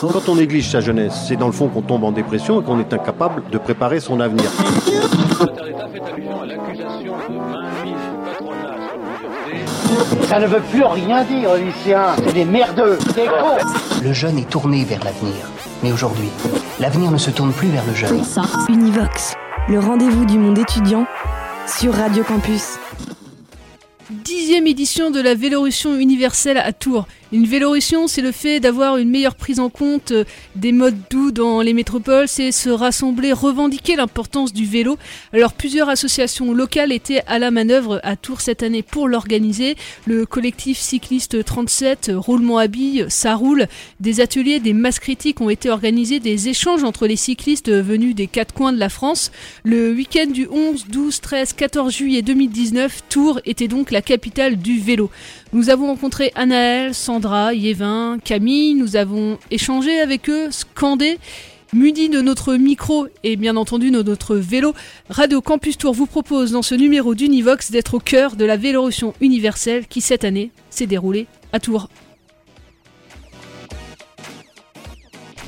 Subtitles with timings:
[0.00, 2.80] Quand on néglige sa jeunesse, c'est dans le fond qu'on tombe en dépression et qu'on
[2.80, 4.50] est incapable de préparer son avenir.
[10.22, 12.16] Ça ne veut plus rien dire, lycéens.
[12.16, 14.02] C'est des merdeux, des cons.
[14.02, 15.34] Le jeune est tourné vers l'avenir.
[15.82, 16.28] Mais aujourd'hui,
[16.78, 18.22] l'avenir ne se tourne plus vers le jeune.
[18.70, 19.34] Univox,
[19.68, 21.06] le rendez-vous du monde étudiant
[21.66, 22.78] sur Radio Campus.
[24.10, 27.06] Dixième édition de la Vélorution universelle à Tours.
[27.32, 30.24] Une vélorution, c'est le fait d'avoir une meilleure prise en compte euh,
[30.56, 34.98] des modes doux dans les métropoles, c'est se rassembler, revendiquer l'importance du vélo.
[35.32, 39.76] Alors plusieurs associations locales étaient à la manœuvre à Tours cette année pour l'organiser.
[40.06, 43.68] Le collectif cycliste 37, Roulement à billes, ça roule.
[44.00, 48.26] Des ateliers, des masses critiques ont été organisés, des échanges entre les cyclistes venus des
[48.26, 49.30] quatre coins de la France.
[49.62, 54.80] Le week-end du 11, 12, 13, 14 juillet 2019, Tours était donc la capitale du
[54.80, 55.10] vélo.
[55.52, 56.94] Nous avons rencontré Anaël,
[57.52, 61.18] Yévin, Camille, nous avons échangé avec eux, scandé.
[61.72, 64.74] Mudi de notre micro et bien entendu de notre vélo,
[65.08, 69.14] Radio Campus Tour vous propose dans ce numéro d'Univox d'être au cœur de la Vélorution
[69.20, 71.88] universelle qui cette année s'est déroulée à Tours.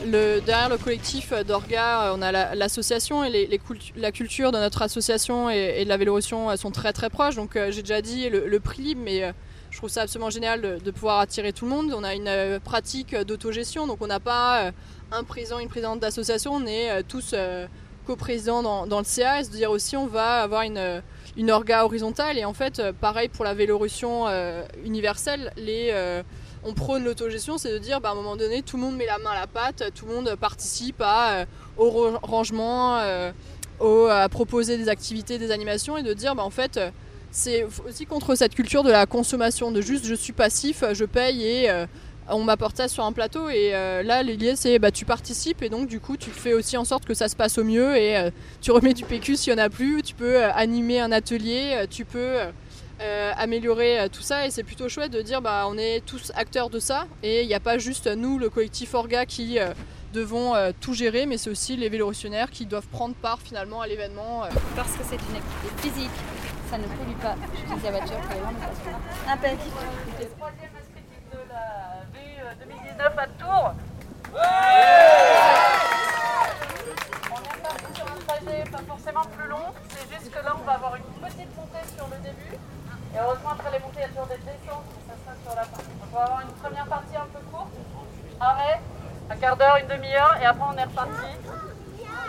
[0.07, 3.49] Derrière le collectif d'Orga, on a l'association et
[3.97, 7.37] la culture de notre association et, de la Vélorution sont très très proches.
[7.37, 9.33] Donc euh, j'ai déjà dit le, le prix, mais euh,
[9.73, 11.95] je trouve ça absolument génial de, pouvoir attirer tout le monde.
[11.97, 14.73] On a une euh, pratique d'autogestion, donc on n'a pas euh,
[15.11, 17.35] un président, une présidente d'association, on est euh, tous
[18.07, 21.03] coprésidents dans, dans, le CA et se dire aussi on va avoir une,
[21.37, 22.37] une orga horizontale.
[22.37, 24.27] Et en fait pareil pour la Vélorution
[24.85, 25.53] universelle,
[26.65, 29.07] on prône l'autogestion, c'est de dire bah, à un moment donné tout le monde met
[29.07, 31.03] la main à la pâte, tout le monde participe
[31.79, 36.81] au rangement, à proposer des activités, des animations et de dire bah, en fait
[37.33, 41.43] c'est aussi contre cette culture de la consommation, de juste je suis passif, je paye
[41.43, 41.87] et euh,
[42.29, 43.49] on m'apporte ça sur un plateau.
[43.49, 46.77] Et euh, là, l'idée c'est bah, tu participes et donc du coup tu fais aussi
[46.77, 49.55] en sorte que ça se passe au mieux et euh, tu remets du PQ s'il
[49.55, 52.37] n'y en a plus, tu peux animer un atelier, tu peux
[53.37, 56.79] améliorer tout ça et c'est plutôt chouette de dire bah, on est tous acteurs de
[56.79, 59.59] ça et il n'y a pas juste nous, le collectif Orga qui
[60.13, 64.43] devons tout gérer, mais c'est aussi les vélorutionnaires qui doivent prendre part finalement à l'événement.
[64.77, 67.35] Parce que c'est une activité physique ça ne pollue pas.
[67.55, 69.73] J'utilise la voiture pour les Un Impératif.
[70.39, 73.75] Troisième critique de la VU 2019 à Tours.
[77.29, 80.65] On est parti sur un trajet pas forcément plus long, c'est juste que là on
[80.65, 82.57] va avoir une petite montée sur le début.
[83.15, 85.65] Et heureusement après les montées il y a toujours des descentes, ça sera sur la
[85.65, 85.83] fin.
[86.11, 87.69] On va avoir une première partie un peu courte,
[88.41, 88.81] arrêt,
[89.29, 91.37] un quart d'heure, une demi-heure, et après on est reparti.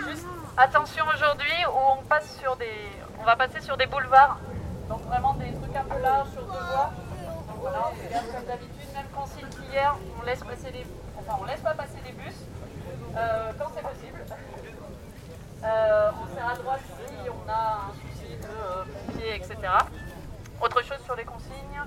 [0.09, 0.27] Juste
[0.57, 2.91] attention aujourd'hui où on passe sur des
[3.23, 4.37] on va passer sur des boulevards,
[4.89, 6.91] donc vraiment des trucs un peu larges sur deux voies.
[7.47, 10.85] Donc voilà, on regarde comme d'habitude, même quand c'est hier, on laisse passer les,
[11.17, 12.35] enfin on laisse pas passer les bus
[13.15, 14.25] euh, quand c'est possible.
[15.63, 19.55] Euh, on sert à droite si on a un souci de euh, pompiers, etc.
[20.59, 21.79] Autre chose sur les consignes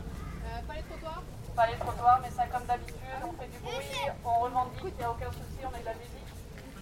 [0.66, 1.22] Pas les trottoirs
[1.54, 5.04] Pas les trottoirs, mais ça comme d'habitude, on fait du bruit, on revendique, il n'y
[5.04, 6.32] a aucun souci, on met de la musique.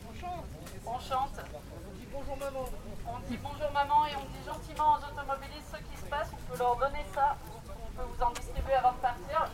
[0.08, 0.44] On chante.
[0.86, 1.40] On chante.
[1.42, 2.66] On dit bonjour maman.
[3.06, 6.30] On dit bonjour maman et on dit gentiment aux automobilistes ce qui se passe.
[6.32, 7.36] On peut leur donner ça.
[7.52, 9.48] On peut vous en distribuer avant de partir.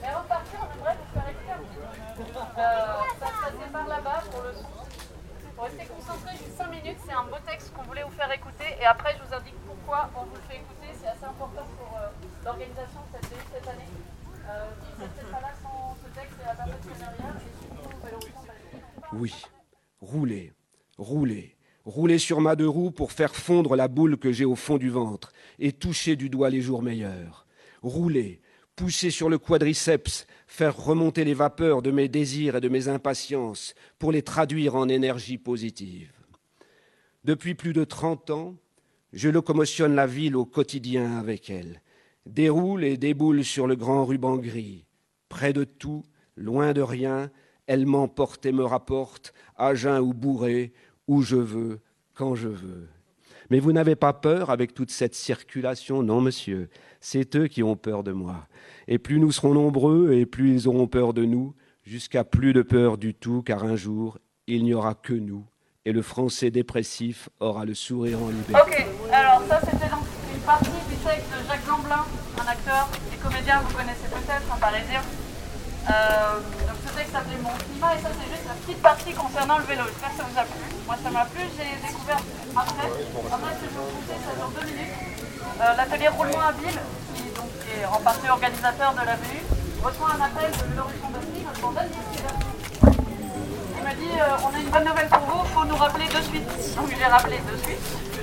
[0.00, 1.78] Mais avant de partir, on aimerait vous faire écouter un petit
[2.58, 2.86] euh,
[3.18, 4.68] ça se passait par là-bas pour le son.
[5.54, 8.76] Pour rester concentré juste 5 minutes, c'est un beau texte qu'on voulait vous faire écouter.
[8.80, 10.86] Et après, je vous indique pourquoi on vous le fait écouter.
[10.94, 12.08] C'est assez important pour euh,
[12.44, 13.18] l'organisation de
[13.52, 13.88] cette année.
[14.48, 16.46] Euh, cette pas là sans ce texte et
[19.12, 19.34] Oui,
[20.00, 20.52] roulez,
[20.96, 21.47] roulez
[21.98, 24.88] rouler sur ma deux roues pour faire fondre la boule que j'ai au fond du
[24.88, 27.44] ventre et toucher du doigt les jours meilleurs.
[27.82, 28.40] Rouler,
[28.76, 33.74] pousser sur le quadriceps, faire remonter les vapeurs de mes désirs et de mes impatiences
[33.98, 36.12] pour les traduire en énergie positive.
[37.24, 38.54] Depuis plus de trente ans,
[39.12, 41.82] je locomotionne la ville au quotidien avec elle,
[42.26, 44.86] déroule et déboule sur le grand ruban gris.
[45.28, 46.04] Près de tout,
[46.36, 47.32] loin de rien,
[47.66, 50.72] elle m'emporte et me rapporte, à jeun ou bourré,
[51.08, 51.80] où je veux,
[52.18, 52.88] quand je veux.
[53.48, 56.02] Mais vous n'avez pas peur avec toute cette circulation?
[56.02, 56.68] Non, monsieur,
[57.00, 58.48] c'est eux qui ont peur de moi.
[58.88, 61.54] Et plus nous serons nombreux, et plus ils auront peur de nous,
[61.84, 64.18] jusqu'à plus de peur du tout, car un jour,
[64.48, 65.46] il n'y aura que nous,
[65.84, 68.60] et le français dépressif aura le sourire en liberté.
[68.66, 70.04] Ok, alors ça c'était donc
[70.34, 72.04] une partie du texte de Jacques Lamblin,
[72.36, 75.02] un acteur et comédien, vous connaissez peut-être, un parisien.
[75.88, 79.58] Euh, donc ce texte s'appelait Mon climat et ça c'est juste la petite partie concernant
[79.58, 79.84] le vélo.
[79.86, 80.58] J'espère que ça vous a plu.
[80.86, 82.22] Moi ça m'a plu, j'ai découvert
[82.56, 82.90] après.
[82.90, 84.98] Après ce que vous montrer, ça dure deux minutes.
[85.62, 86.80] Euh, L'atelier Roulement à Ville,
[87.14, 89.38] qui donc, est en partie organisateur de la VU,
[89.78, 92.26] reçoit un appel de d'Afrique, notre bande qui est
[93.88, 96.76] euh, on a une bonne nouvelle pour vous, il faut nous rappeler de suite.
[96.76, 97.78] Donc j'ai rappelé de suite.
[98.14, 98.20] Je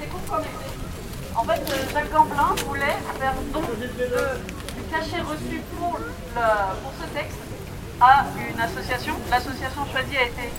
[0.00, 0.72] découvre était.
[1.34, 4.61] En fait, euh, Jacques Gamblin voulait faire don de,
[4.92, 7.38] cachet reçu pour, pour ce texte
[8.00, 9.14] à une association.
[9.30, 10.52] L'association choisie a été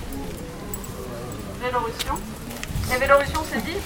[1.62, 2.16] Vélorussion.
[2.92, 3.78] Et Vélorussion s'est dit,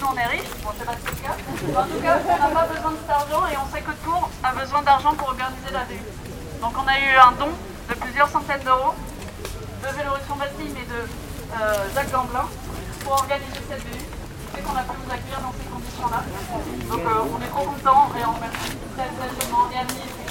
[0.00, 1.36] nous on est riches, bon c'est pas le cas.
[1.80, 4.30] En tout cas, on n'a pas besoin de cet argent et on sait que Tours
[4.42, 6.00] a besoin d'argent pour organiser la VU.
[6.62, 7.50] Donc on a eu un don
[7.90, 8.94] de plusieurs centaines d'euros
[9.82, 12.46] de Vélorussion Bastille et de euh, Jacques Gamblin
[13.04, 14.00] pour organiser cette VU.
[14.54, 18.34] C'est qu'on a pu vous accueillir dans ces Donc on est trop contents et on
[18.34, 19.28] remercie très très
[19.72, 20.25] et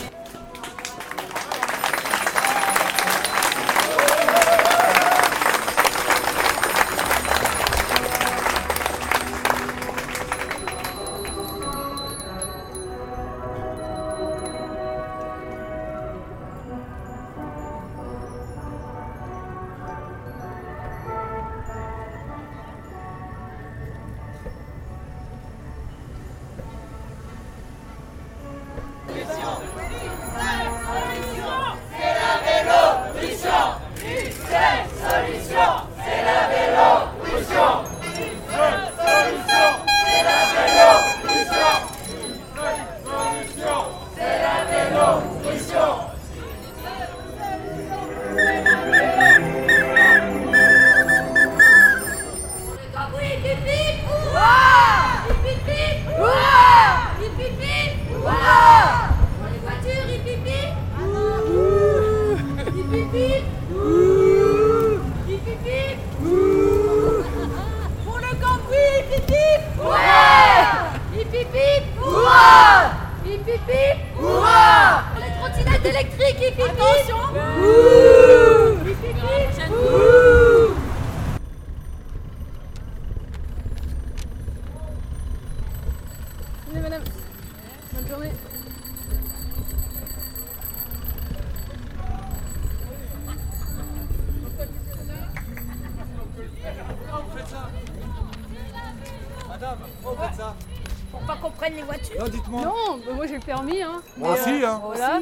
[76.51, 77.94] que, que, que?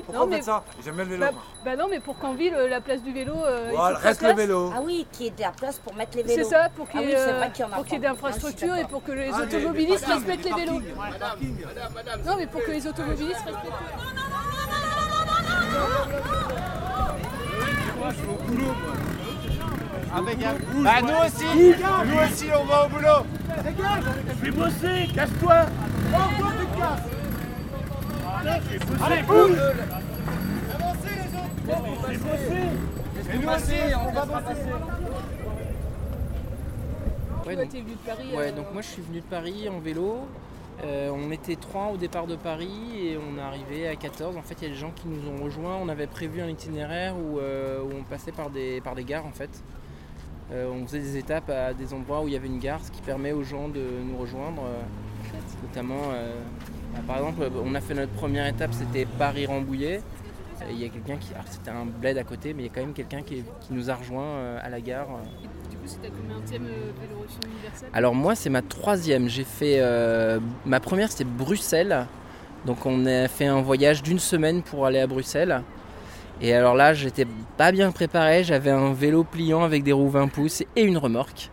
[0.05, 1.25] Pourquoi Non, mais- faites ça J'aime bien le vélo.
[1.25, 1.31] Bah,
[1.65, 3.33] bah non, mais pour qu'en ville, euh, la place du vélo.
[3.45, 4.71] euh, Voilà, ça reste le vélo.
[4.75, 6.49] Ah oui, qu'il y ait de la place pour mettre les C'est vélos.
[6.49, 7.85] ça, pour qu'il Ah y oui, ait, c'est euh, vrai qu'il y en a pour
[7.85, 8.07] qu'il y ait pas.
[8.09, 10.79] d'infrastructures et pour que les Ah, les- automobilistes les respectent les vélos.
[10.79, 12.23] les.
[12.25, 13.73] Non, mais pour que les automobilistes respectent.
[20.15, 20.53] Avec un
[20.83, 21.73] Bah nous aussi
[22.05, 23.25] Nous aussi on va au boulot
[24.39, 25.65] Je vais bosser, casse-toi
[28.45, 29.57] Allez, bouge
[31.65, 34.61] Je vais bosser Et nous aussi on va bosser
[37.45, 39.79] Ouais, donc, venu de Paris, ouais, euh, donc moi je suis venu de Paris en
[39.79, 40.19] vélo.
[40.83, 44.37] Euh, on était trois au départ de Paris et on est arrivé à 14.
[44.37, 45.75] En fait, il y a des gens qui nous ont rejoints.
[45.75, 49.25] On avait prévu un itinéraire où, euh, où on passait par des, par des gares
[49.25, 49.61] en fait.
[50.51, 52.91] Euh, on faisait des étapes à des endroits où il y avait une gare, ce
[52.91, 54.63] qui permet aux gens de nous rejoindre.
[54.65, 54.81] euh,
[55.63, 56.11] notamment,
[57.07, 60.01] par exemple, on a fait notre première étape, c'était Paris-Rambouillet.
[60.61, 61.33] Euh, Il y a quelqu'un qui.
[61.33, 63.73] alors, C'était un bled à côté, mais il y a quand même quelqu'un qui, qui
[63.73, 65.07] nous a rejoint euh, à la gare.
[65.09, 66.43] euh, Du coup, c'était combien de
[67.01, 67.89] Vélorussion universelle?
[67.93, 69.27] Alors moi c'est ma troisième.
[69.27, 72.05] J'ai fait euh, ma première c'était Bruxelles.
[72.65, 75.63] Donc on a fait un voyage d'une semaine pour aller à Bruxelles.
[76.41, 78.43] Et alors là j'étais pas bien préparé.
[78.43, 81.49] J'avais un vélo pliant avec des roues 20 pouces et une remorque.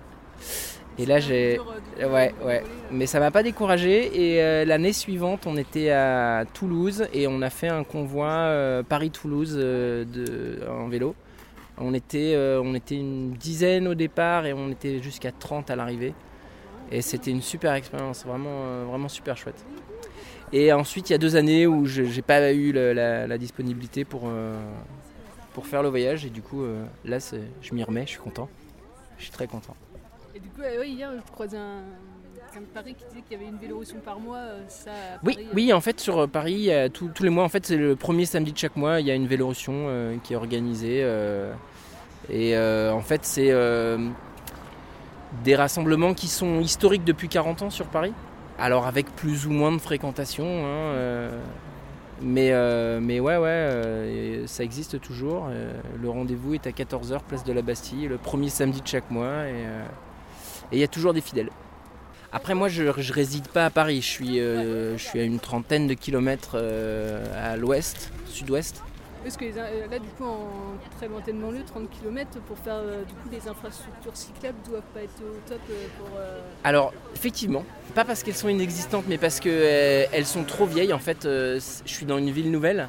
[1.00, 1.58] Et là j'ai
[1.98, 2.62] ouais ouais.
[2.90, 4.32] Mais ça m'a pas découragé.
[4.34, 8.82] Et euh, l'année suivante on était à Toulouse et on a fait un convoi euh,
[8.82, 10.04] Paris-Toulouse euh,
[10.68, 11.14] en vélo.
[11.78, 16.12] On était, on était une dizaine au départ et on était jusqu'à 30 à l'arrivée.
[16.92, 19.64] Et c'était une super expérience, vraiment, vraiment super chouette.
[20.52, 24.04] Et ensuite, il y a deux années où je n'ai pas eu la, la disponibilité
[24.04, 24.30] pour,
[25.54, 26.26] pour faire le voyage.
[26.26, 26.62] Et du coup,
[27.06, 27.16] là,
[27.62, 28.50] je m'y remets, je suis content.
[29.16, 29.74] Je suis très content.
[30.34, 31.82] Et du coup, euh, ouais, hier, je croisais un.
[32.52, 34.38] quelqu'un de Paris qui disait qu'il y avait une par mois.
[34.38, 34.90] euh, Ça,
[35.24, 37.96] Oui, Paris, oui, en fait, sur euh, Paris, tous les mois, en fait, c'est le
[37.96, 41.00] premier samedi de chaque mois, il y a une Vélorussion euh, qui est organisée.
[41.02, 41.52] euh,
[42.28, 43.98] et euh, en fait, c'est euh,
[45.44, 48.12] des rassemblements qui sont historiques depuis 40 ans sur Paris.
[48.58, 50.44] Alors, avec plus ou moins de fréquentation.
[50.44, 51.40] hein, euh,
[52.22, 55.48] mais, euh, mais ouais, ouais, euh, ça existe toujours.
[55.50, 59.10] euh, le rendez-vous est à 14h, place de la Bastille, le premier samedi de chaque
[59.10, 59.46] mois.
[59.46, 59.82] Et euh,
[60.72, 61.50] et il y a toujours des fidèles.
[62.32, 65.40] Après moi je, je réside pas à Paris, je suis, euh, je suis à une
[65.40, 68.82] trentaine de kilomètres euh, à l'ouest, sud-ouest.
[69.22, 70.48] Parce que les euh, là, du coup, en
[70.96, 75.02] très lointaine banlieue, 30 km, pour faire euh, du coup les infrastructures cyclables doivent pas
[75.02, 75.60] être au top
[75.98, 76.18] pour.
[76.64, 80.94] Alors, effectivement, pas parce qu'elles sont inexistantes, mais parce qu'elles sont trop vieilles.
[80.94, 82.88] En fait, je suis dans une ville nouvelle.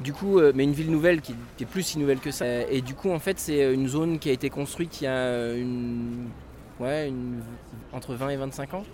[0.00, 2.46] Du coup, mais une ville nouvelle qui, est plus si nouvelle que ça.
[2.68, 5.54] Et du coup, en fait, c'est une zone qui a été construite il y a
[5.54, 6.28] une,
[6.80, 7.42] ouais, une-
[7.92, 8.84] entre 20 et 25 ans.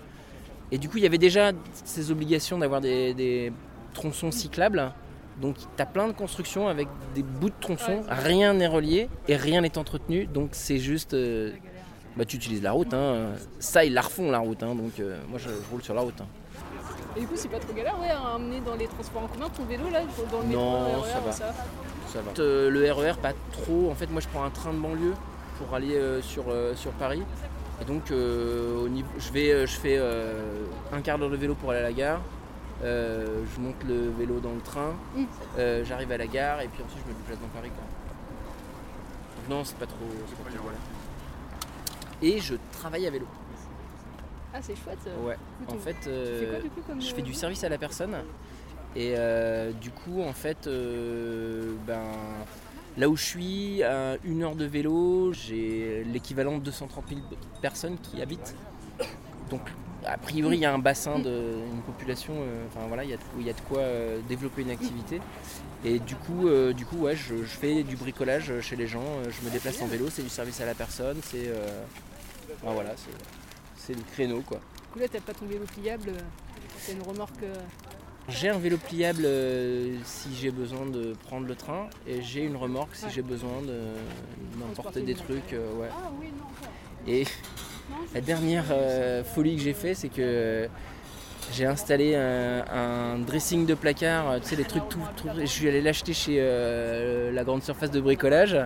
[0.71, 1.53] Et du coup, il y avait déjà
[1.85, 3.53] ces obligations d'avoir des, des
[3.95, 4.93] tronçons cyclables.
[5.41, 8.03] Donc, tu as plein de constructions avec des bouts de tronçons.
[8.09, 10.27] Rien n'est relié et rien n'est entretenu.
[10.27, 11.15] Donc, c'est juste.
[11.15, 11.53] euh,
[12.17, 12.93] bah, tu utilises la route.
[12.93, 13.29] hein.
[13.61, 14.63] Ça, ils la refont, la route.
[14.63, 14.75] hein.
[14.75, 16.21] Donc, euh, moi, je, je roule sur la route.
[16.21, 16.27] hein.
[17.17, 19.49] Et du coup, c'est pas trop galère, ouais, à emmener dans les transports en commun
[19.57, 21.33] ton vélo là, dans le métro, Non, RER, ça va.
[21.33, 21.55] ça.
[22.13, 22.33] Ça va.
[22.41, 23.91] Euh, le RER, pas trop.
[23.91, 25.15] En fait, moi, je prends un train de banlieue
[25.59, 27.23] pour aller euh, sur, euh, sur Paris.
[27.81, 31.37] Et donc, euh, au niveau, je, vais, euh, je fais euh, un quart d'heure de
[31.37, 32.21] vélo pour aller à la gare.
[32.83, 34.95] Euh, je monte le vélo dans le train.
[35.85, 37.71] J'arrive à la gare et puis ensuite, je me déplace dans Paris.
[37.71, 37.85] Quoi.
[39.37, 39.97] Donc, non, c'est pas trop.
[40.29, 40.81] c'est pas trop galère.
[42.21, 43.27] Et je travaille à vélo.
[44.53, 44.99] Ah, c'est chouette.
[45.25, 45.37] Ouais.
[45.69, 48.17] En fait, tu fais quoi, du coup, comme, je fais du service à la personne.
[48.97, 49.15] Et
[49.81, 50.69] du coup, en fait,
[51.87, 52.03] ben,
[52.99, 53.83] là où je suis,
[54.25, 57.21] une heure de vélo, j'ai l'équivalent de 230 000
[57.63, 58.55] personnes qui habitent.
[59.51, 59.63] Donc,
[60.05, 63.15] a priori, il y a un bassin, de, une population, euh, enfin voilà, il y
[63.15, 63.17] a
[63.53, 65.21] de, quoi euh, développer une activité.
[65.85, 69.31] Et du coup, euh, du coup ouais, je, fais du bricolage chez les gens, euh,
[69.31, 71.53] je me déplace en vélo, c'est du service à la personne, c'est.
[72.63, 73.11] voilà, c'est-
[73.77, 74.61] c'est le créneau quoi.
[74.97, 76.13] Du t'as pas ton vélo pliable,
[76.87, 77.45] t'as une remorque.
[78.29, 82.57] J'ai un vélo pliable euh, si j'ai besoin de prendre le train et j'ai une
[82.57, 83.81] remorque si j'ai besoin de
[84.59, 85.53] m'emporter des trucs.
[85.55, 85.89] euh, ouais.
[87.07, 87.25] Et
[88.15, 90.69] la dernière euh, folie que j'ai fait, c'est que
[91.55, 95.01] j'ai installé un, dressing de placard, tu sais, les trucs tout.
[95.39, 96.39] je suis allé l'acheter chez
[97.33, 98.59] la grande surface de bricolage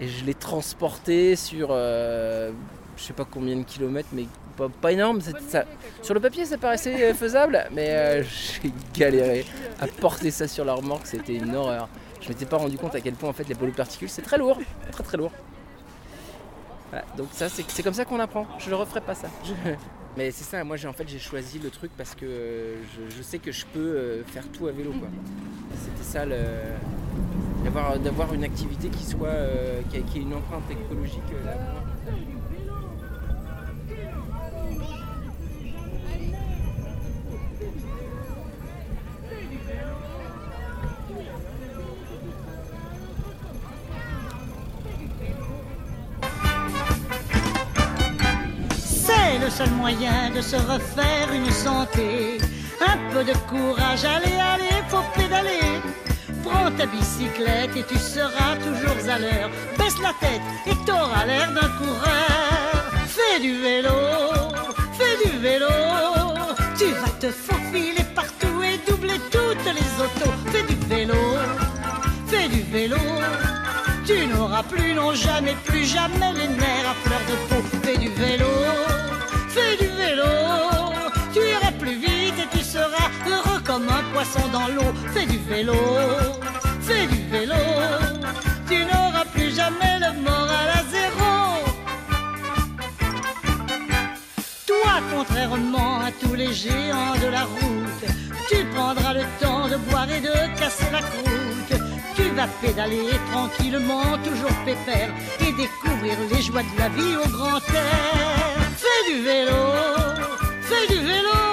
[0.00, 2.52] et je l'ai transporté sur euh,
[2.96, 4.26] je sais pas combien de kilomètres, mais
[4.56, 5.20] pas, énorme.
[6.02, 9.44] sur le papier, ça paraissait euh, faisable, mais euh, j'ai galéré
[9.80, 11.88] à porter ça sur la remorque, c'était une horreur.
[12.20, 14.58] Je m'étais pas rendu compte à quel point en fait les particules c'est très lourd,
[14.90, 15.32] très très lourd.
[17.16, 18.46] Donc ça c'est comme ça qu'on apprend.
[18.58, 19.28] Je ne referai pas ça.
[20.16, 22.76] Mais c'est ça, moi j'ai en fait j'ai choisi le truc parce que euh,
[23.14, 25.08] je, sais que je peux faire tout à vélo quoi.
[25.84, 26.36] C'était ça le
[28.02, 29.28] d'avoir une activité qui soit
[29.90, 31.20] qui, a, qui ait une empreinte écologique.
[49.86, 52.38] De se refaire une santé.
[52.80, 55.80] Un peu de courage, allez, allez, faut pédaler.
[56.42, 59.50] Prends ta bicyclette et tu seras toujours à l'heure.
[59.78, 62.82] Baisse la tête et t'auras l'air d'un coureur.
[63.06, 63.90] Fais du vélo,
[64.98, 65.68] fais du vélo.
[66.76, 70.34] Tu vas te faufiler partout et doubler toutes les autos.
[70.50, 71.14] Fais du vélo,
[72.26, 72.98] fais du vélo.
[74.04, 77.62] Tu n'auras plus, non jamais, plus jamais les nerfs à fleur de peau.
[77.84, 78.50] Fais du vélo,
[84.52, 84.92] dans l'eau.
[85.12, 85.74] Fais du vélo,
[86.80, 87.54] fais du vélo.
[88.68, 91.32] Tu n'auras plus jamais le moral à zéro.
[94.66, 98.04] Toi, contrairement à tous les géants de la route,
[98.48, 101.82] tu prendras le temps de boire et de casser la croûte.
[102.16, 107.60] Tu vas pédaler tranquillement, toujours pépère, et découvrir les joies de la vie au grand
[107.74, 108.56] air.
[108.82, 109.60] Fais du vélo,
[110.62, 111.45] fais du vélo.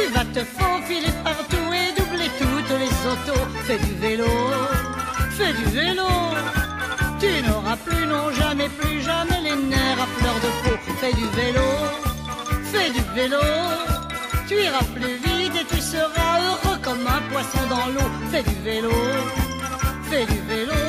[0.00, 3.44] Tu vas te faufiler partout et doubler toutes les autos.
[3.66, 4.24] Fais du vélo,
[5.36, 6.06] fais du vélo.
[7.20, 10.76] Tu n'auras plus, non jamais, plus jamais les nerfs à fleur de peau.
[11.00, 11.68] Fais du vélo,
[12.72, 13.42] fais du vélo.
[14.48, 18.10] Tu iras plus vite et tu seras heureux comme un poisson dans l'eau.
[18.30, 18.92] Fais du vélo,
[20.10, 20.80] fais du vélo.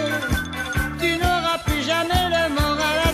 [1.01, 3.10] Tu n'auras plus jamais le moral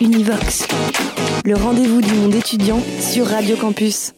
[0.00, 0.66] Univox,
[1.44, 4.12] le rendez-vous du monde étudiant sur Radio Campus.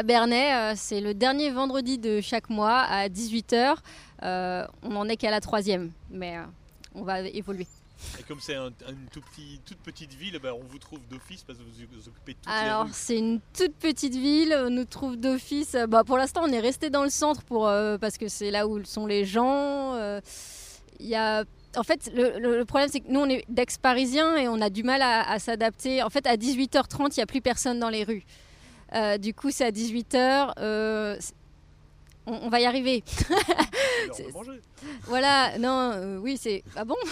[0.00, 3.74] À Bernay, euh, c'est le dernier vendredi de chaque mois à 18h.
[4.22, 6.44] Euh, on n'en est qu'à la troisième, mais euh,
[6.94, 7.66] on va évoluer.
[8.18, 11.44] Et comme c'est un- une tout petit- toute petite ville, ben, on vous trouve d'office
[11.44, 14.86] parce que vous vous occupez de toutes Alors, c'est une toute petite ville, on nous
[14.86, 15.76] trouve d'office.
[15.86, 18.66] Bah, pour l'instant, on est resté dans le centre pour, euh, parce que c'est là
[18.66, 19.96] où sont les gens.
[20.98, 21.44] Il y a...
[21.76, 24.70] En fait, le, le- le problème, c'est que nous, on est d'ex-parisiens et on a
[24.70, 26.02] du mal à, à s'adapter.
[26.02, 28.24] En fait, à 18h30, il n'y a plus personne dans les rues.
[28.94, 30.52] Euh, du coup, c'est à 18h.
[30.58, 31.16] euh,
[32.26, 33.02] on, on va y arriver.
[34.10, 34.60] on peut manger.
[35.04, 36.62] Voilà, non, euh, oui, c'est.
[36.76, 36.96] Ah bon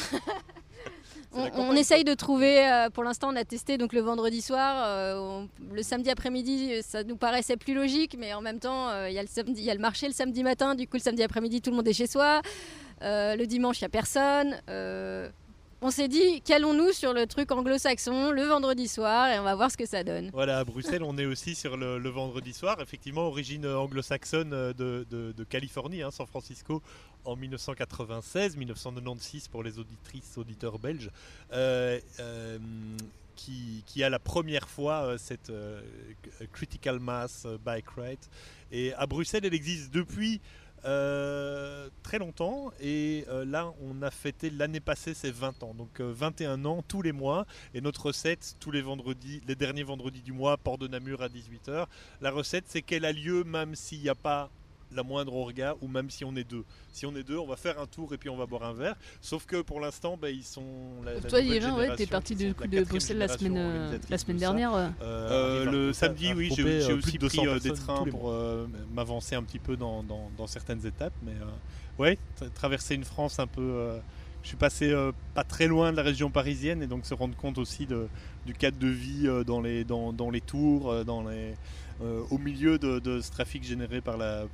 [1.34, 5.82] On, essaye de trouver, pour l'instant on a testé donc le vendredi soir, on- le
[5.82, 9.28] samedi après-midi ça nous paraissait plus logique, mais en même temps il y, a le
[9.28, 11.70] samedi- il y a le marché le samedi matin, du coup le samedi après-midi tout
[11.70, 12.40] le monde est chez soi,
[13.02, 14.56] le dimanche il n'y a personne.
[15.82, 19.54] Euh, on s'est dit calons-nous sur le truc anglo-saxon le vendredi soir et on va
[19.54, 20.30] voir ce que ça donne.
[20.32, 22.80] Voilà, à Bruxelles, on est aussi sur le, vendredi soir.
[22.80, 26.82] Effectivement, origine anglo-saxonne euh, de, Californie, hein, San Francisco,
[27.24, 31.10] en 1996, 1996 pour les auditrices, auditeurs belges,
[31.52, 32.58] euh, euh,
[33.86, 35.80] qui, a la première fois euh, cette euh,
[36.52, 38.18] critical mass euh, bike ride.
[38.72, 40.40] Et à Bruxelles, elle existe depuis
[40.84, 45.74] euh, très longtemps et euh, là on a fêté l'année passée ses 20 ans.
[45.74, 49.82] Donc euh, 21 ans tous les mois et notre recette tous les vendredis les derniers
[49.82, 51.86] vendredis du mois port de Namur à 18h
[52.20, 54.50] la recette c'est qu'elle a lieu même s'il n'y a pas
[54.94, 57.56] la moindre orga ou même si on est deux si on est deux on va
[57.56, 60.28] faire un tour et puis on va boire un verre sauf que pour l'instant ben,
[60.34, 60.62] ils sont
[61.04, 63.98] la, la Toi, déjà, ouais, t'es parti du coup la de Bruxelles la semaine, euh,
[64.08, 64.74] la semaine dernière.
[64.74, 64.88] euh.
[65.02, 69.34] Euh, le samedi, oui, j'ai aussi plus de 200 pris des trains pour euh, m'avancer
[69.34, 71.12] un petit peu dans, dans- dans certaines étapes.
[71.22, 73.60] Mais euh, ouais, tra- traverser une France un peu.
[73.62, 73.98] euh,
[74.42, 77.36] je suis passé euh, pas très loin de la région parisienne et donc se rendre
[77.36, 78.08] compte aussi de-
[78.46, 81.54] du cadre de vie euh, dans, les, dans, dans les tours, dans les,
[82.00, 84.44] euh, au milieu de, ce trafic généré par la,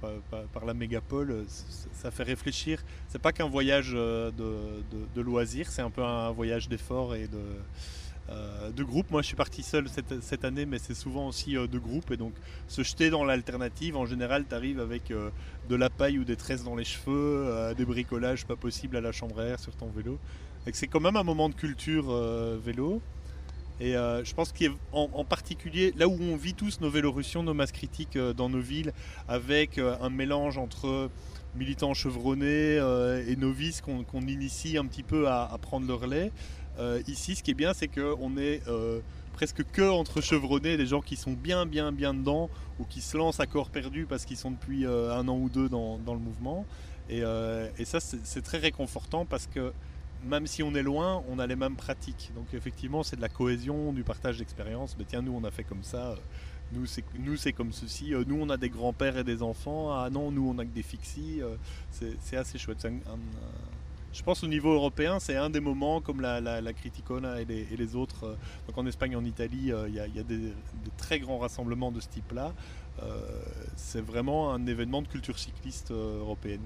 [0.53, 1.31] par, la mégapole.
[1.31, 1.45] euh,
[1.93, 2.83] Ça fait réfléchir.
[3.09, 7.15] C'est pas qu'un voyage euh, de, de, de loisirs, c'est un peu un voyage d'effort
[7.15, 7.39] et de,
[8.31, 9.11] euh, de groupe.
[9.11, 12.11] Moi, je suis parti seul cette, cette année, mais c'est souvent aussi de groupe.
[12.11, 12.33] Et donc,
[12.67, 16.65] se jeter dans l'alternative, en général, tu arrives avec de la paille ou des tresses
[16.65, 20.19] dans les cheveux, des bricolages pas possibles à la chambre à air sur ton vélo.
[20.73, 22.11] C'est quand même un moment de culture
[22.65, 23.03] vélo.
[23.81, 27.55] Et euh, je pense qu'en en particulier, là où on vit tous nos vélorussions, nos
[27.55, 28.93] masses critiques euh, dans nos villes,
[29.27, 31.11] avec euh, un mélange entre
[31.57, 32.79] militants chevronnés
[33.29, 36.33] et novices qu'on initie un petit peu à, prendre le relais.
[37.07, 38.61] Ici, ce qui est bien, c'est qu'on est
[39.35, 43.17] presque que entre chevronnés, des gens qui sont bien, bien, bien dedans ou qui se
[43.17, 46.67] lancent à corps perdu parce qu'ils sont depuis un an ou deux dans, le mouvement.
[47.09, 47.23] Et,
[47.85, 49.73] ça, c'est très réconfortant parce que
[50.25, 52.31] même si on est loin, on a les mêmes pratiques.
[52.35, 54.97] Donc effectivement, c'est de la cohésion, du partage d'expériences.
[54.99, 56.13] Mais tiens, nous, on a fait comme ça.
[56.13, 56.17] euh,
[57.19, 58.15] Nous, c'est comme ceci.
[58.15, 59.93] Euh, Nous, on a des grands-pères et des enfants.
[59.93, 61.43] Ah non, nous, on a que des fixies.
[61.43, 61.57] Euh,
[62.21, 62.87] C'est assez chouette.
[64.13, 67.97] Je pense au niveau européen, c'est un des moments comme la, la, Criticona et les,
[67.97, 68.37] autres.
[68.69, 70.53] Donc en Espagne, en Italie, il y a, des,
[70.97, 72.55] très grands rassemblements de ce type-là.
[73.75, 76.63] C'est vraiment un événement de culture cycliste européenne.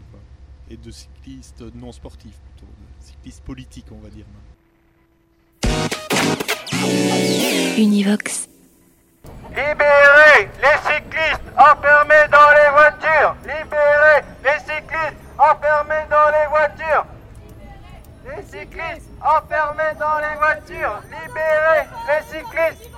[0.71, 2.71] Et de cyclistes non sportifs plutôt.
[2.99, 4.25] De cyclistes politiques, on va dire.
[7.77, 8.49] Univox.
[9.51, 17.07] Libérez les cyclistes enfermés dans les voitures Libérez les cyclistes enfermés dans les voitures
[18.25, 22.91] Les cyclistes enfermés dans les voitures Libérez les cyclistes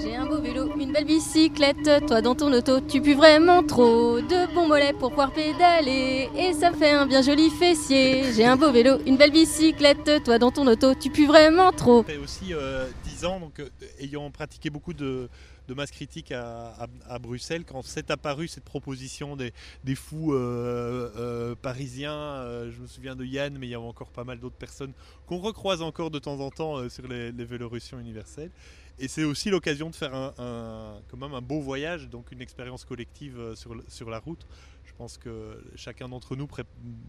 [0.00, 2.06] J'ai un beau vélo une belle bicyclette.
[2.06, 4.20] Toi dans ton auto, tu pues vraiment trop.
[4.20, 6.28] De bons mollets pour pouvoir pédaler.
[6.36, 8.32] Et ça fait un bien joli fessier.
[8.32, 10.24] J'ai un beau vélo, une belle bicyclette.
[10.24, 12.04] Toi dans ton auto, tu pues vraiment trop.
[12.08, 13.68] J'ai aussi euh, 10 ans, donc euh,
[14.00, 15.28] ayant pratiqué beaucoup de,
[15.68, 19.52] de masse critique à, à- Bruxelles, quand s'est apparue cette proposition des,
[19.84, 24.10] des fous euh, euh, parisiens, je me souviens de Yann, mais il y avait encore
[24.10, 24.92] pas mal d'autres personnes
[25.26, 28.50] qu'on recroise encore de temps en temps sur les, les Vélorussions universelles.
[28.98, 32.84] Et c'est aussi l'occasion de faire un, quand même un beau voyage, donc une expérience
[32.84, 34.46] collective euh, sur, sur la route.
[34.84, 36.48] Je pense que chacun d'entre nous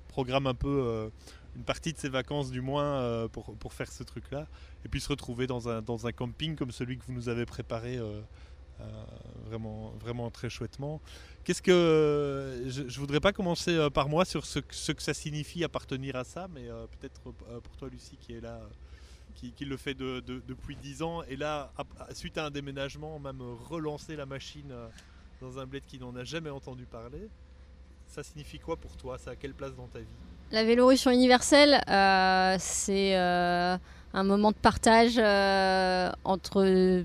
[0.07, 1.09] programme un peu euh,
[1.55, 4.47] une partie de ses vacances du moins euh, pour, pour faire ce truc-là.
[4.83, 7.45] Et puis se retrouver dans un, dans un camping comme celui que vous nous avez
[7.45, 7.99] préparé
[9.45, 11.01] vraiment, vraiment très chouettement.
[11.43, 15.63] Qu'est-ce que je, je voudrais pas commencer par moi sur ce, ce que ça signifie
[15.63, 16.67] appartenir à ça, mais
[16.99, 18.59] peut-être pour toi Lucie qui est là,
[19.35, 21.71] qui, le fait de- de- depuis 10 ans, et là
[22.13, 24.87] suite à un déménagement, même relancer la machine euh,
[25.41, 27.27] dans un bled qui n'en a jamais entendu parler.
[28.07, 29.17] Ça signifie quoi pour toi?
[29.17, 30.05] Ça a quelle place dans ta vie?
[30.51, 33.77] La Vélorussion universelle, euh, c'est euh,
[34.13, 35.17] un moment de partage
[36.23, 37.03] entre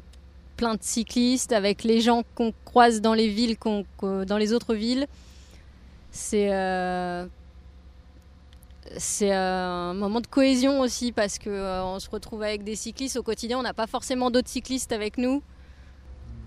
[0.56, 3.56] plein de cyclistes, avec les gens qu'on croise dans les villes,
[4.02, 5.06] dans les autres villes.
[6.10, 6.50] C'est
[8.96, 12.76] c'est euh, un moment de cohésion aussi parce que euh, on se retrouve avec des
[12.76, 13.58] cyclistes au quotidien.
[13.58, 15.42] On n'a pas forcément d'autres cyclistes avec nous.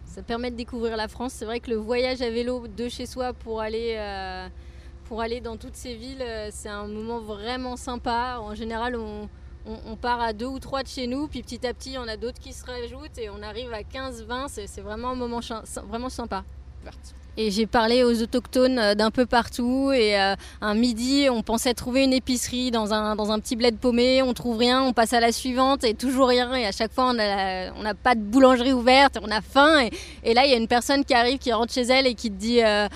[0.06, 1.34] Ça permet de découvrir la France.
[1.34, 4.48] C'est vrai que le voyage à vélo de chez soi pour aller, euh,
[5.06, 8.38] pour aller dans toutes ces villes, c'est un moment vraiment sympa.
[8.40, 9.30] En général, on,
[9.66, 12.08] on- on part à deux ou trois de chez nous, puis petit à petit, en
[12.08, 14.50] a d'autres qui se rajoutent et on arrive à 15-20.
[14.68, 15.40] C'est vraiment un moment
[15.88, 16.44] vraiment sympa.
[17.36, 19.92] Et j'ai parlé aux autochtones euh, d'un peu partout.
[19.92, 23.78] Et euh, un midi, on pensait trouver une épicerie dans un, dans un petit bled
[23.78, 24.22] paumé.
[24.22, 26.54] On trouve rien, on passe à la suivante et toujours rien.
[26.54, 29.82] Et à chaque fois, on n'a pas de boulangerie ouverte, on a faim.
[29.82, 29.92] Et,
[30.24, 32.30] et là, il y a une personne qui arrive, qui rentre chez elle et qui
[32.30, 32.88] te dit euh,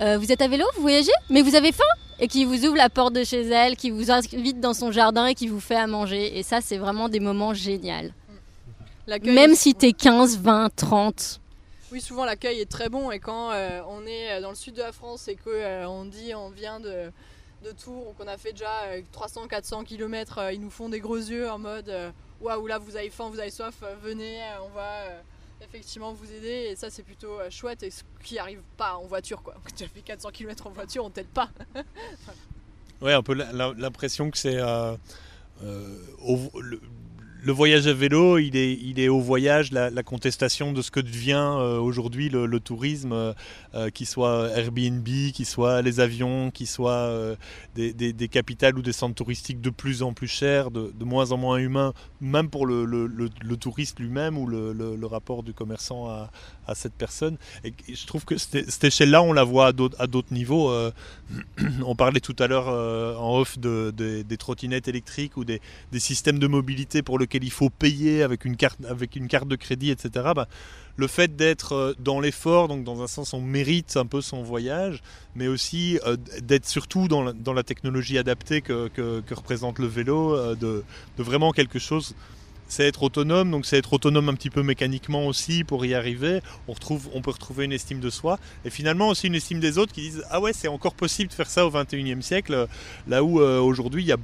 [0.00, 1.84] Euh, Vous êtes à vélo, vous voyagez, mais vous avez faim
[2.18, 5.26] Et qui vous ouvre la porte de chez elle, qui vous invite dans son jardin
[5.26, 6.38] et qui vous fait à manger.
[6.38, 8.10] Et ça, c'est vraiment des moments géniaux.
[9.24, 11.40] Même si t'es 15, 20, 30.
[11.92, 14.74] Oui, souvent l'accueil est très bon et quand euh, on est euh, dans le sud
[14.74, 17.10] de la France et que euh, dit on vient de,
[17.64, 21.50] de Tours ou qu'on a fait déjà 300-400 km, ils nous font des gros yeux
[21.50, 21.92] en mode
[22.40, 25.04] waouh là vous avez faim, vous avez soif, venez, on va
[25.60, 29.42] effectivement vous aider et ça c'est plutôt chouette et ce qui arrive pas en voiture
[29.42, 29.54] quoi.
[29.64, 31.50] Quand tu as fait 400 km en voiture, on t'aide pas.
[33.00, 34.94] Ouais, un peu l'impression que c'est euh,
[35.62, 35.96] euh,
[37.40, 40.90] le, le voyage à vélo, il est, il est au voyage la, contestation de ce
[40.90, 43.32] que devient euh, aujourd'hui le, le tourisme, euh,
[43.74, 47.36] euh, qui soit Airbnb, qui soit les avions, qui soit euh,
[47.74, 51.58] des, capitales ou des centres touristiques de plus en plus chers, de, moins en moins
[51.58, 55.52] humains, même pour le, le- le- le touriste lui-même ou le, le- le rapport du
[55.52, 56.30] commerçant à,
[56.66, 57.36] à cette personne.
[57.88, 60.72] Je trouve que cette, échelle-là, on la voit à d'autres niveaux.
[61.84, 62.68] on parlait tout à l'heure
[63.20, 65.60] en off de- de- des trottinettes électriques ou des,
[65.92, 69.48] des systèmes de mobilité pour lesquels il faut payer avec une carte, avec une carte
[69.48, 70.10] de crédit, etc.
[70.34, 70.48] Bah,
[70.96, 74.42] le fait d'être euh, dans l'effort, donc dans un sens on mérite un peu son
[74.42, 75.00] voyage,
[75.36, 79.86] mais aussi euh, d'être surtout dans la, dans la technologie adaptée que, que- représente le
[79.86, 80.82] vélo, euh, de,
[81.16, 82.14] de vraiment quelque chose
[82.68, 86.40] c'est être autonome, donc c'est être autonome un petit peu mécaniquement aussi pour y arriver.
[86.68, 89.76] On, retrouve, on peut retrouver une estime de soi et finalement aussi une estime des
[89.76, 92.68] autres qui disent Ah ouais, c'est encore possible de faire ça au 21e siècle,
[93.08, 94.18] là où aujourd'hui il y a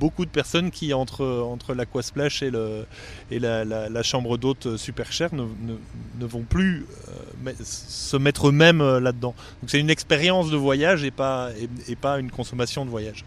[0.00, 2.86] beaucoup de personnes qui, entre, entre l'aquasplash et, le,
[3.30, 6.86] et la, chambre d'hôte super chère, ne, ne- vont plus
[7.46, 9.34] euh, se mettre eux-mêmes euh, là-dedans.
[9.60, 11.50] Donc c'est une expérience de voyage et pas,
[11.86, 13.24] et, pas une consommation de voyage.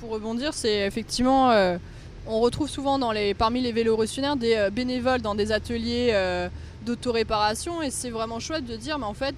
[0.00, 1.78] Pour rebondir, c'est effectivement, euh,
[2.26, 6.48] on retrouve souvent dans les, parmi les vélorussionnaires des euh, bénévoles dans des ateliers euh,
[6.84, 9.36] d'autoréparation et c'est vraiment chouette de dire, mais en fait,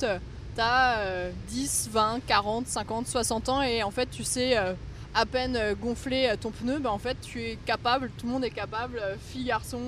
[0.56, 4.72] tu as 10, 20, 40, 50, 60 ans et en fait, tu sais euh,
[5.14, 8.32] à peine euh, gonfler euh, ton pneu, ben, en fait, tu es capable, tout le
[8.32, 9.78] monde est capable, euh, fille, garçon,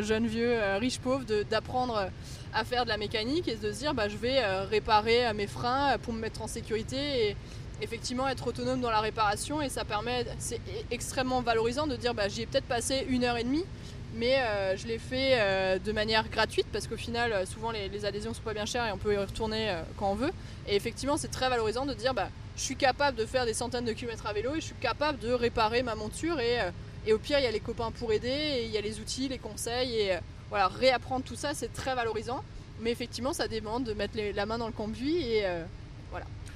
[0.00, 2.10] jeune, vieux, riche, pauvre, d'apprendre
[2.54, 5.96] à faire de la mécanique et de se dire, bah, je vais réparer mes freins
[6.02, 7.36] pour me mettre en sécurité et
[7.82, 9.60] effectivement être autonome dans la réparation.
[9.60, 13.24] Et ça permet, c'est e- extrêmement valorisant de dire bah, j'y ai peut-être passé une
[13.24, 13.64] heure et demie
[14.14, 17.88] mais euh, je l'ai fait euh, de manière gratuite parce qu'au final euh, souvent les,
[17.88, 20.32] les adhésions sont pas bien chères et on peut y retourner quand on veut.
[20.68, 23.84] Et effectivement c'est très valorisant de dire bah, je suis capable de faire des centaines
[23.84, 26.58] de kilomètres à vélo et je suis capable de réparer ma monture et,
[27.06, 29.00] et au pire il y a les copains pour aider et il y a les
[29.00, 30.18] outils, les conseils et
[30.50, 32.44] voilà réapprendre tout ça c'est très valorisant.
[32.80, 35.64] Mais effectivement ça demande de mettre la main dans le cambouis et euh,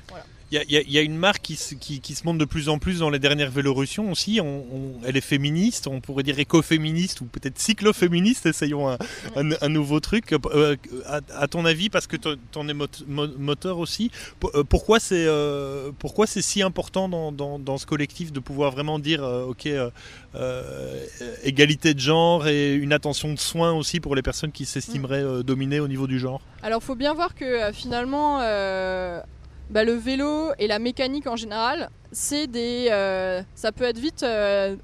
[0.09, 2.69] voilà Il y, y, a une marque qui se, qui, qui se, montre de plus
[2.69, 4.41] en plus dans les dernières Vélorussions aussi.
[4.41, 8.47] On, on, elle est féministe, on pourrait dire écoféministe ou peut-être cycloféministe.
[8.47, 8.97] Essayons un,
[9.35, 10.33] un, un nouveau truc.
[10.33, 14.13] Euh, à, à, ton avis, parce que tu en es moteur aussi,
[14.69, 19.01] pourquoi c'est euh, pourquoi c'est si important dans, dans, dans, ce collectif de pouvoir vraiment
[19.01, 19.69] dire euh, ok
[20.37, 21.07] euh,
[21.45, 25.43] égalité de genre et une attention de soins aussi pour les personnes qui s'estimeraient euh,
[25.43, 26.41] dominées au niveau du genre?
[26.63, 28.41] Alors, faut bien voir que finalement
[29.71, 34.23] bah, le vélo et la mécanique en général, c'est des, euh, ça peut être vite
[34.23, 34.77] euh,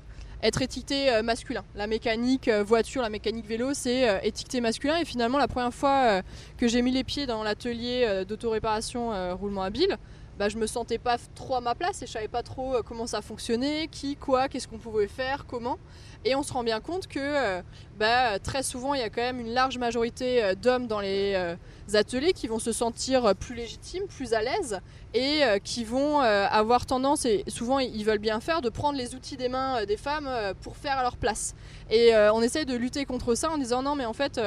[0.43, 1.63] être étiqueté euh, masculin.
[1.77, 4.99] La mécanique voiture, la mécanique vélo, c'est étiqueté masculin.
[4.99, 6.23] Et finalement, la première fois
[6.59, 9.99] que j'ai mis les pieds dans l'atelier d'autoréparation roulement habile,
[10.43, 13.07] bah, je me sentais pas trop à ma place et je savais pas trop comment
[13.07, 15.79] ça fonctionnait, qui, quoi, qu'est-ce qu'on pouvait faire, comment.
[16.25, 17.63] Et on se rend bien compte que
[17.97, 21.57] bah, très souvent, il y a quand même une large majorité d'hommes dans les
[21.95, 24.81] ateliers qui vont se sentir plus légitimes, plus à l'aise
[25.15, 28.97] et euh, qui vont euh, avoir tendance, et souvent ils veulent bien faire, de prendre
[28.97, 30.29] les outils des mains euh, des femmes
[30.63, 31.55] pour faire à leur place.
[31.91, 34.41] Et on essaye de lutter contre ça en disant non mais en fait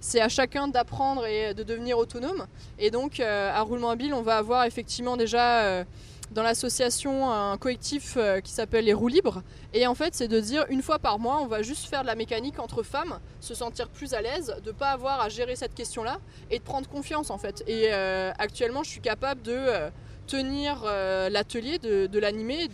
[0.00, 2.46] c'est à chacun d'apprendre et de devenir autonome.
[2.78, 5.84] Et donc à Roulement Mobile on va avoir effectivement déjà
[6.30, 9.42] dans l'association un collectif euh, qui s'appelle les roues libres.
[9.74, 12.06] Et en fait, c'est de dire une fois par mois, on va juste faire de
[12.06, 15.74] la mécanique entre femmes, se sentir plus à l'aise, de pas avoir à gérer cette
[15.74, 16.18] question-là
[16.50, 17.64] et de prendre confiance en fait.
[17.66, 19.90] Et euh, actuellement, je suis capable de euh,
[20.26, 22.68] tenir euh, l'atelier, de, l'animer,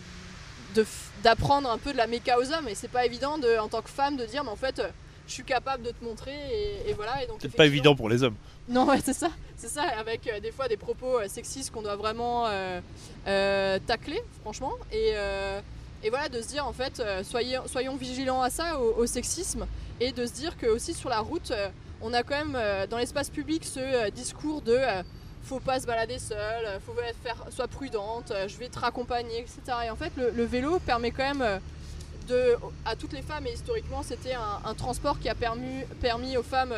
[1.23, 2.69] d'apprendre un peu de la méca aux hommes.
[2.69, 4.83] Et c'est pas évident de, en tant que femme de dire, mais en fait,
[5.27, 7.23] je suis capable de te montrer et, et voilà.
[7.23, 8.37] Et donc, c'est pas évident pour les hommes.
[8.69, 11.83] Non, ouais, c'est ça, c'est ça, avec euh, des fois des propos euh, sexistes qu'on
[11.83, 14.73] doit vraiment euh, tacler, franchement.
[14.93, 15.12] Et,
[16.03, 19.67] et, voilà, de se dire en fait, soyez, soyons vigilants à ça, au, au, sexisme,
[20.01, 21.53] et de se dire que aussi sur la route,
[22.03, 24.79] on a quand même dans l'espace public ce discours de
[25.45, 29.61] faut pas se balader seul, faut faire, sois prudente, je vais te raccompagner, etc.
[29.87, 31.61] Et en fait, le, le vélo permet quand même
[32.85, 36.75] à toutes les femmes et historiquement c'était un, transport qui a permis, aux femmes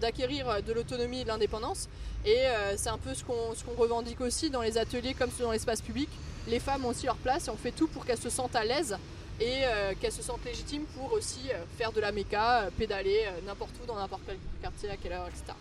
[0.00, 1.88] d'acquérir de, de, l'autonomie et de l'indépendance
[2.24, 5.52] et euh, c'est un peu ce qu'on qu revendique aussi dans les ateliers comme dans
[5.52, 6.08] l'espace public
[6.48, 8.64] les femmes ont aussi leur place et on fait tout pour qu'elles se sentent à
[8.64, 8.96] l'aise
[9.40, 13.24] et euh, qu'elles se sentent légitimes pour aussi euh, faire de la méca, euh, pédaler
[13.26, 15.52] euh, n'importe où dans n'importe quel quartier à quelle heure etc.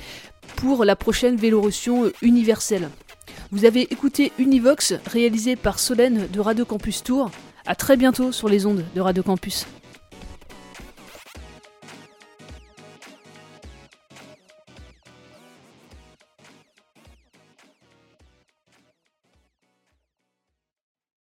[0.55, 2.89] pour la prochaine Vélorussion universelle.
[3.51, 7.29] Vous avez écouté Univox, réalisé par Solène de Radio Campus Tours.
[7.67, 9.65] A très bientôt sur les ondes de Radio Campus.